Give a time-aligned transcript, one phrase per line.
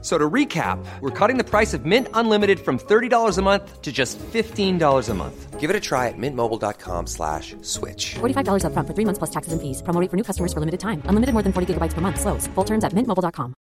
[0.00, 3.90] So to recap, we're cutting the price of Mint Unlimited from $30 a month to
[3.90, 5.58] just $15 a month.
[5.58, 8.14] Give it a try at mintmobile.com slash switch.
[8.20, 9.82] $45 upfront for three months plus taxes and fees.
[9.82, 11.02] Promo rate for new customers for limited time.
[11.06, 12.20] Unlimited more than 40 gigabytes per month.
[12.20, 12.46] Slows.
[12.54, 13.54] Full terms at mintmobile.com.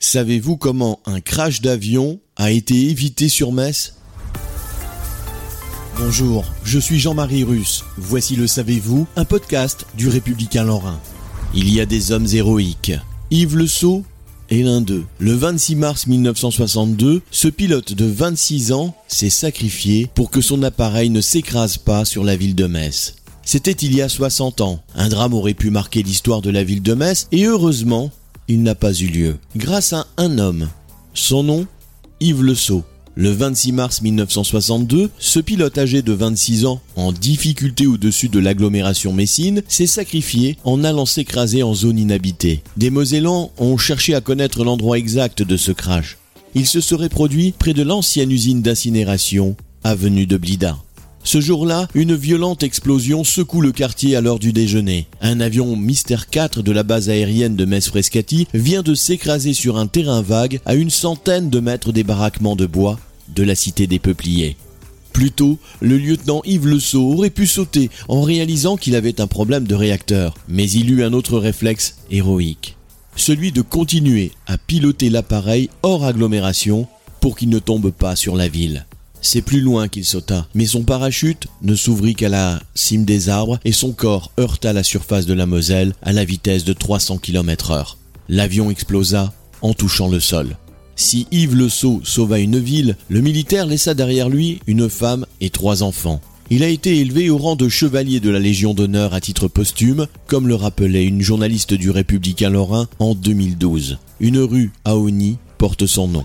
[0.00, 3.96] Savez-vous comment un crash d'avion a été évité sur Metz?
[5.96, 7.84] Bonjour, je suis Jean-Marie Russe.
[7.96, 10.98] Voici le Savez-vous, un podcast du Républicain Lorrain.
[11.54, 12.92] Il y a des hommes héroïques.
[13.30, 14.04] Yves Le Sceau
[14.48, 15.04] est l'un d'eux.
[15.18, 21.10] Le 26 mars 1962, ce pilote de 26 ans s'est sacrifié pour que son appareil
[21.10, 23.16] ne s'écrase pas sur la ville de Metz.
[23.44, 24.82] C'était il y a 60 ans.
[24.94, 28.10] Un drame aurait pu marquer l'histoire de la ville de Metz et heureusement,
[28.48, 29.36] il n'a pas eu lieu.
[29.54, 30.70] Grâce à un homme.
[31.12, 31.66] Son nom
[32.20, 32.82] Yves Le Sceau.
[33.14, 39.12] Le 26 mars 1962, ce pilote âgé de 26 ans, en difficulté au-dessus de l'agglomération
[39.12, 42.62] messine, s'est sacrifié en allant s'écraser en zone inhabitée.
[42.78, 46.16] Des Mosellans ont cherché à connaître l'endroit exact de ce crash.
[46.54, 50.78] Il se serait produit près de l'ancienne usine d'incinération, avenue de Blida.
[51.24, 55.06] Ce jour-là, une violente explosion secoue le quartier à l'heure du déjeuner.
[55.20, 59.86] Un avion Mister 4 de la base aérienne de Metz-Frescati vient de s'écraser sur un
[59.86, 62.98] terrain vague à une centaine de mètres des baraquements de bois
[63.34, 64.56] de la cité des Peupliers.
[65.12, 69.26] Plus tôt, le lieutenant Yves Le Sceau aurait pu sauter en réalisant qu'il avait un
[69.26, 72.76] problème de réacteur, mais il eut un autre réflexe héroïque.
[73.14, 76.88] Celui de continuer à piloter l'appareil hors agglomération
[77.20, 78.86] pour qu'il ne tombe pas sur la ville.
[79.24, 83.60] C'est plus loin qu'il sauta, mais son parachute ne s'ouvrit qu'à la cime des arbres
[83.64, 87.70] et son corps heurta la surface de la Moselle à la vitesse de 300 km
[87.70, 87.98] heure.
[88.28, 89.32] L'avion explosa
[89.62, 90.56] en touchant le sol.
[90.96, 95.50] Si Yves Le Sceau sauva une ville, le militaire laissa derrière lui une femme et
[95.50, 96.20] trois enfants.
[96.50, 100.06] Il a été élevé au rang de chevalier de la Légion d'honneur à titre posthume,
[100.26, 103.98] comme le rappelait une journaliste du Républicain Lorrain en 2012.
[104.20, 104.94] Une rue à
[105.58, 106.24] porte son nom.